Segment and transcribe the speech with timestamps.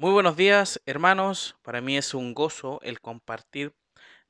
[0.00, 1.56] Muy buenos días, hermanos.
[1.62, 3.74] Para mí es un gozo el compartir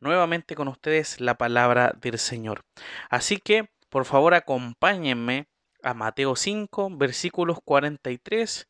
[0.00, 2.64] nuevamente con ustedes la palabra del Señor.
[3.10, 5.46] Así que, por favor, acompáñenme
[5.82, 8.66] a Mateo 5, versículos 43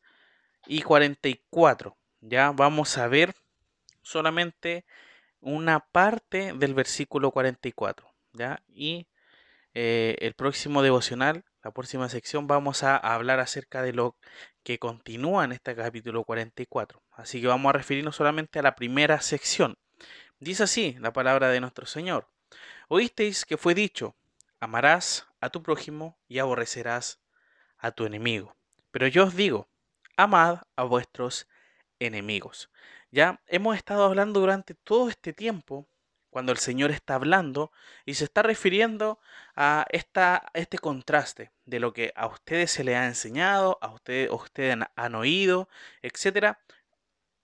[0.67, 1.97] y 44.
[2.21, 3.33] Ya vamos a ver
[4.03, 4.85] solamente
[5.41, 8.13] una parte del versículo 44.
[8.33, 8.61] ¿ya?
[8.67, 9.07] Y
[9.75, 14.17] eh, el próximo devocional, la próxima sección, vamos a hablar acerca de lo
[14.63, 17.03] que continúa en este capítulo 44.
[17.13, 19.77] Así que vamos a referirnos solamente a la primera sección.
[20.41, 22.29] Dice así la palabra de nuestro Señor.
[22.89, 24.17] Oísteis que fue dicho,
[24.61, 27.21] amarás a tu prójimo y aborrecerás
[27.79, 28.57] a tu enemigo.
[28.91, 29.69] Pero yo os digo,
[30.17, 31.49] amad a vuestros
[31.99, 32.71] enemigos.
[33.11, 35.89] Ya hemos estado hablando durante todo este tiempo
[36.31, 37.73] cuando el Señor está hablando
[38.05, 39.19] y se está refiriendo
[39.57, 44.31] a esta, este contraste de lo que a ustedes se les ha enseñado, a ustedes,
[44.31, 45.69] ustedes han, oído,
[46.03, 46.57] etc.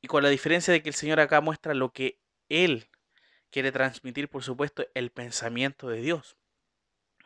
[0.00, 2.88] Y con la diferencia de que el Señor acá muestra lo que Él
[3.50, 6.36] quiere transmitir, por supuesto, el pensamiento de Dios.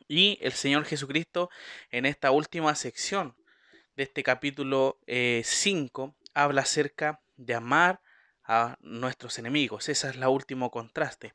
[0.07, 1.51] Y el Señor Jesucristo
[1.91, 3.35] en esta última sección
[3.97, 8.01] de este capítulo 5 eh, habla acerca de amar
[8.45, 9.89] a nuestros enemigos.
[9.89, 11.35] Ese es el último contraste.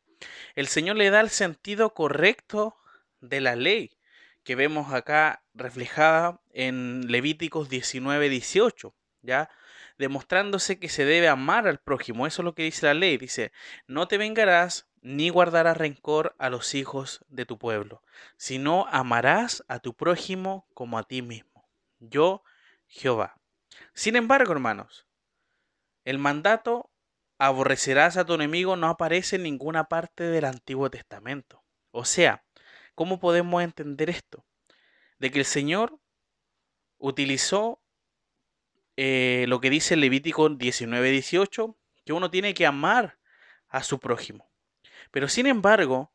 [0.56, 2.76] El Señor le da el sentido correcto
[3.22, 3.98] de la ley
[4.44, 9.50] que vemos acá reflejada en Levíticos 19, 18, ¿ya?
[9.98, 12.28] Demostrándose que se debe amar al prójimo.
[12.28, 13.18] Eso es lo que dice la ley.
[13.18, 13.52] Dice,
[13.88, 18.02] no te vengarás ni guardarás rencor a los hijos de tu pueblo,
[18.38, 21.68] sino amarás a tu prójimo como a ti mismo.
[22.00, 22.44] Yo,
[22.88, 23.38] Jehová.
[23.94, 25.06] Sin embargo, hermanos,
[26.06, 26.90] el mandato
[27.48, 31.62] aborrecerás a tu enemigo no aparece en ninguna parte del Antiguo Testamento.
[31.92, 32.46] O sea,
[32.96, 34.46] ¿cómo podemos entender esto?
[35.20, 36.00] De que el Señor
[36.98, 37.82] utilizó
[38.96, 41.76] eh, lo que dice Levítico 19-18,
[42.06, 43.20] que uno tiene que amar
[43.68, 44.50] a su prójimo.
[45.12, 46.14] Pero sin embargo,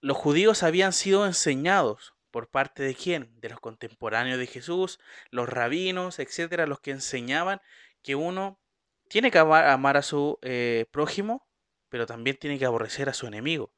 [0.00, 3.40] los judíos habían sido enseñados por parte de quién?
[3.40, 4.98] De los contemporáneos de Jesús,
[5.30, 7.60] los rabinos, etcétera, los que enseñaban
[8.02, 8.58] que uno
[9.08, 11.46] tiene que amar, a su eh, prójimo,
[11.88, 13.72] pero también tiene que aborrecer a su enemigo.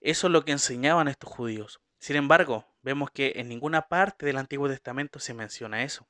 [0.00, 1.80] Eso es lo que enseñaban estos judíos.
[1.98, 6.08] Sin embargo, vemos que en ninguna parte del Antiguo Testamento se menciona eso.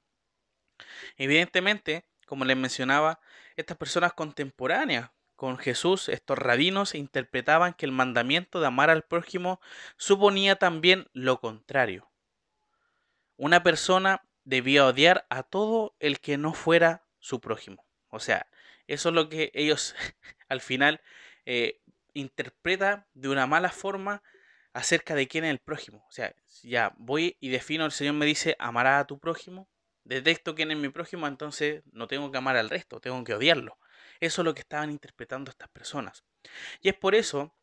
[1.17, 3.21] Evidentemente, como les mencionaba,
[3.57, 9.61] estas personas contemporáneas con Jesús, estos rabinos, interpretaban que el mandamiento de amar al prójimo
[9.97, 12.11] suponía también lo contrario.
[13.37, 17.85] Una persona debía odiar a todo el que no fuera su prójimo.
[18.11, 18.47] O sea,
[18.93, 19.95] eso es lo que ellos
[20.49, 21.01] al final
[21.47, 21.81] eh,
[22.15, 24.23] interpretan de una mala forma
[24.73, 26.05] acerca de quién es el prójimo.
[26.09, 29.69] O sea, ya voy y defino, el Señor me dice, amarás a tu prójimo,
[30.05, 33.79] detecto quién es mi prójimo, entonces no tengo que amar al resto, tengo que odiarlo.
[34.21, 36.25] Eso es lo que estaban interpretando estas personas.
[36.81, 37.55] Y es por eso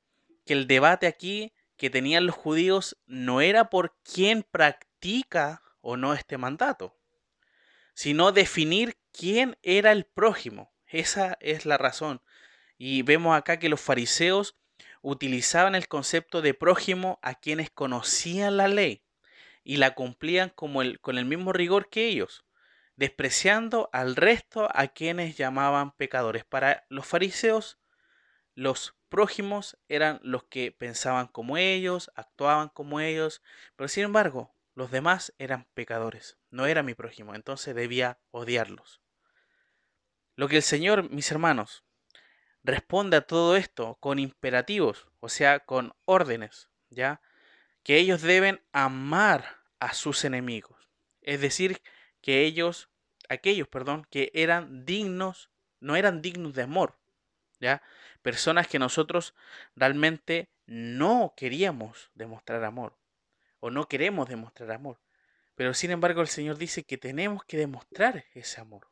[0.45, 6.13] que el debate aquí que tenían los judíos no era por quién practica o no
[6.13, 6.97] este mandato,
[7.93, 10.71] sino definir quién era el prójimo.
[10.87, 12.21] Esa es la razón.
[12.77, 14.57] Y vemos acá que los fariseos
[15.01, 19.03] utilizaban el concepto de prójimo a quienes conocían la ley
[19.63, 22.45] y la cumplían como el, con el mismo rigor que ellos,
[22.95, 26.45] despreciando al resto a quienes llamaban pecadores.
[26.45, 27.79] Para los fariseos,
[28.55, 33.41] los prójimos eran los que pensaban como ellos, actuaban como ellos,
[33.75, 39.01] pero sin embargo, los demás eran pecadores, no era mi prójimo, entonces debía odiarlos.
[40.37, 41.83] Lo que el Señor, mis hermanos,
[42.63, 47.21] responde a todo esto con imperativos, o sea, con órdenes, ¿ya?
[47.81, 50.89] Que ellos deben amar a sus enemigos.
[51.21, 51.81] Es decir,
[52.21, 52.87] que ellos,
[53.29, 55.49] aquellos, perdón, que eran dignos,
[55.79, 56.99] no eran dignos de amor,
[57.59, 57.81] ¿ya?
[58.21, 59.33] Personas que nosotros
[59.75, 62.95] realmente no queríamos demostrar amor
[63.59, 64.99] o no queremos demostrar amor.
[65.55, 68.87] Pero sin embargo el Señor dice que tenemos que demostrar ese amor.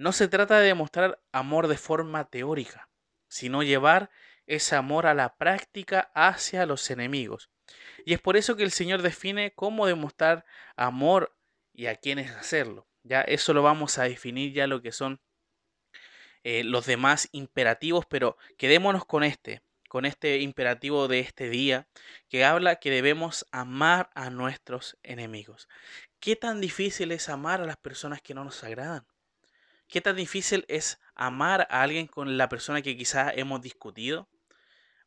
[0.00, 2.88] No se trata de demostrar amor de forma teórica,
[3.28, 4.08] sino llevar
[4.46, 7.50] ese amor a la práctica hacia los enemigos.
[8.06, 11.36] Y es por eso que el Señor define cómo demostrar amor
[11.74, 12.88] y a quiénes hacerlo.
[13.02, 15.20] Ya eso lo vamos a definir ya lo que son
[16.44, 19.60] eh, los demás imperativos, pero quedémonos con este
[19.90, 21.88] con este imperativo de este día
[22.30, 25.68] que habla que debemos amar a nuestros enemigos.
[26.20, 29.04] ¿Qué tan difícil es amar a las personas que no nos agradan?
[29.90, 34.28] ¿Qué tan difícil es amar a alguien con la persona que quizás hemos discutido?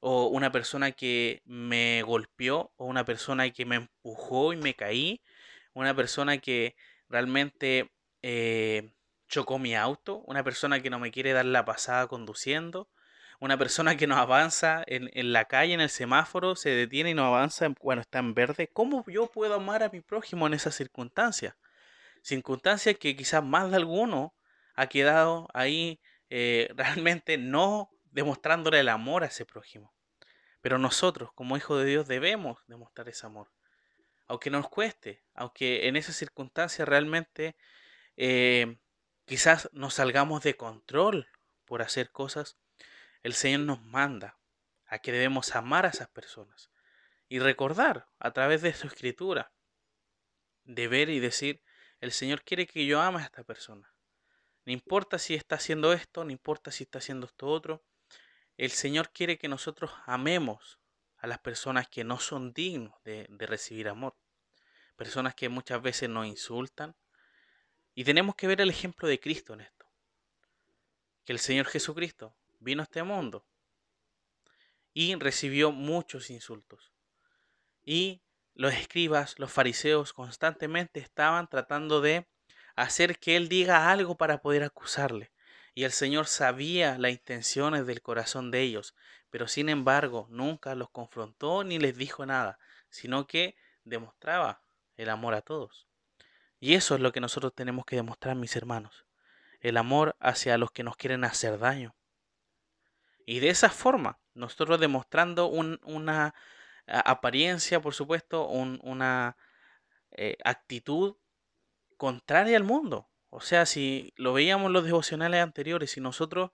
[0.01, 2.73] ¿O una persona que me golpeó?
[2.75, 5.21] ¿O una persona que me empujó y me caí?
[5.73, 6.75] ¿Una persona que
[7.07, 7.93] realmente
[8.23, 8.91] eh,
[9.29, 12.89] chocó mi auto, una persona que no me quiere dar la pasada conduciendo,
[13.39, 17.13] una persona que no avanza en, en, la calle, en el semáforo, se detiene y
[17.13, 18.69] no avanza cuando está en verde.
[18.73, 21.55] ¿Cómo yo puedo amar a mi prójimo en esas circunstancias?
[22.21, 24.33] Circunstancias que quizás más de alguno
[24.73, 29.93] ha quedado ahí eh, realmente no demostrándole el amor a ese prójimo.
[30.61, 33.51] Pero nosotros, como hijos de Dios, debemos demostrar ese amor.
[34.27, 37.57] Aunque nos cueste, aunque en esas circunstancias realmente
[38.15, 38.77] eh,
[39.25, 41.27] quizás nos salgamos de control
[41.65, 42.57] por hacer cosas,
[43.23, 44.37] el Señor nos manda
[44.87, 46.71] a que debemos amar a esas personas
[47.27, 49.51] y recordar a través de su escritura,
[50.65, 51.61] de ver y decir,
[51.99, 53.92] el Señor quiere que yo ame a esta persona.
[54.65, 57.83] No importa si está haciendo esto, no importa si está haciendo esto otro.
[58.57, 60.79] El Señor quiere que nosotros amemos
[61.17, 64.15] a las personas que no son dignos de, de recibir amor.
[64.95, 66.95] Personas que muchas veces nos insultan.
[67.95, 69.85] Y tenemos que ver el ejemplo de Cristo en esto.
[71.25, 73.45] Que el Señor Jesucristo vino a este mundo
[74.93, 76.93] y recibió muchos insultos.
[77.83, 78.21] Y
[78.53, 82.27] los escribas, los fariseos constantemente estaban tratando de
[82.75, 85.31] hacer que él diga algo para poder acusarle.
[85.75, 88.95] Y el Señor sabía las intenciones del corazón de ellos,
[89.29, 92.59] pero sin embargo nunca los confrontó ni les dijo nada,
[92.89, 94.61] sino que demostraba
[94.97, 95.87] el amor a todos.
[96.59, 99.05] Y eso es lo que nosotros tenemos que demostrar, mis hermanos,
[99.59, 101.95] el amor hacia los que nos quieren hacer daño.
[103.25, 106.35] Y de esa forma, nosotros demostrando una
[106.85, 109.37] apariencia, por supuesto, una
[110.11, 111.15] eh, actitud
[111.97, 113.09] contraria al mundo.
[113.29, 116.51] O sea, si lo veíamos en los devocionales anteriores, si nosotros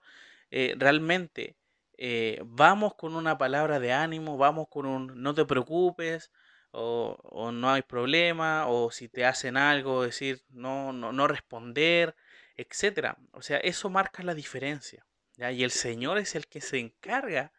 [0.50, 1.56] eh, realmente
[1.98, 6.30] eh, vamos con una palabra de ánimo, vamos con un no te preocupes,
[6.72, 12.16] o, no hay problema, o si te hacen algo, decir no, no, no responder,
[12.56, 13.18] etcétera.
[13.32, 15.06] O sea, eso marca la diferencia.
[15.36, 17.52] Y el Señor es el que se encarga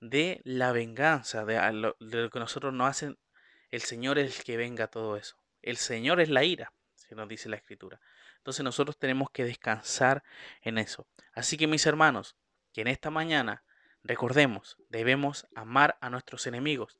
[0.00, 3.18] de la venganza, de, lo que nosotros nos hacen.
[3.70, 5.36] El Señor es el que venga todo eso.
[5.62, 6.72] El Señor es la ira
[7.06, 8.00] que nos dice la escritura.
[8.38, 10.22] Entonces nosotros tenemos que descansar
[10.62, 11.06] en eso.
[11.32, 12.36] Así que mis hermanos,
[12.72, 13.64] que en esta mañana
[14.02, 16.98] recordemos, debemos amar a nuestros enemigos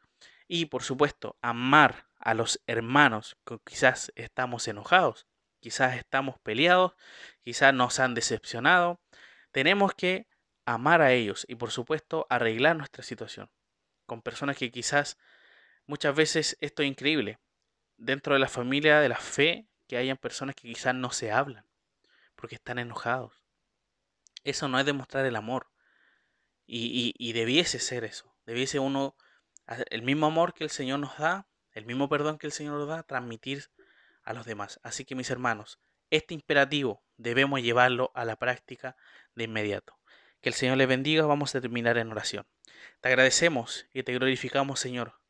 [0.48, 5.26] y por supuesto amar a los hermanos que quizás estamos enojados,
[5.60, 6.94] quizás estamos peleados,
[7.42, 9.00] quizás nos han decepcionado.
[9.52, 10.26] Tenemos que
[10.64, 13.50] amar a ellos y por supuesto arreglar nuestra situación
[14.06, 15.18] con personas que quizás
[15.86, 17.38] muchas veces esto es increíble.
[17.96, 21.64] Dentro de la familia de la fe que hayan personas que quizás no se hablan
[22.34, 23.42] porque están enojados.
[24.44, 25.68] Eso no es demostrar el amor.
[26.66, 28.36] Y, y, debiese ser eso.
[28.44, 29.16] Debiese uno,
[29.90, 32.88] el mismo amor que el Señor nos da, el mismo perdón que el Señor nos
[32.88, 33.70] da, transmitir
[34.24, 34.80] a los demás.
[34.82, 35.78] Así que mis hermanos,
[36.10, 38.96] este imperativo debemos llevarlo a la práctica
[39.34, 39.98] de inmediato.
[40.40, 41.24] Que el Señor les bendiga.
[41.26, 42.46] Vamos a terminar en oración.
[43.00, 45.20] Te agradecemos y te glorificamos, Señor,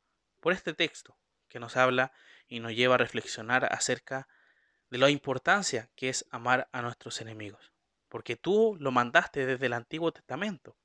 [0.41, 1.19] por este texto
[1.49, 2.13] que nos habla
[2.49, 4.29] y nos lleva a reflexionar acerca
[4.91, 7.73] de la importancia que es amar a nuestros enemigos.
[8.09, 10.77] Porque tú lo mandaste desde el Antiguo Testamento,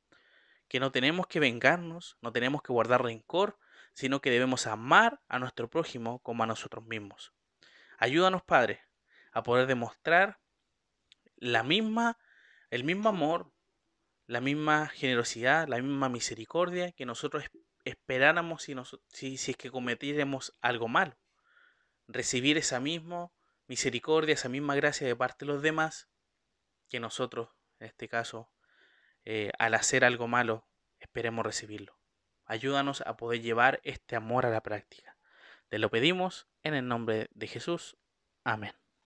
[0.67, 3.57] que no tenemos que vengarnos, no tenemos que guardar rencor,
[3.93, 7.33] sino que debemos amar a nuestro prójimo como a nosotros mismos.
[7.97, 8.81] Ayúdanos, Padre,
[9.31, 10.39] a poder demostrar
[11.35, 12.17] la misma,
[12.69, 13.51] el mismo amor,
[14.27, 17.43] la misma generosidad, la misma misericordia que nosotros
[17.83, 18.75] esperáramos si,
[19.09, 21.17] si, si es que cometiéramos algo malo.
[22.07, 23.31] Recibir esa misma
[23.71, 26.09] misericordia, esa misma gracia de parte de los demás,
[26.89, 28.51] que nosotros, en este caso,
[29.23, 30.67] eh, al hacer algo malo,
[30.99, 31.97] esperemos recibirlo.
[32.43, 35.15] Ayúdanos a poder llevar este amor a la práctica.
[35.69, 37.95] Te lo pedimos en el nombre de Jesús.
[38.43, 38.80] Amén.